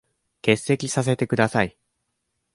[0.41, 1.77] 欠席させて下さい。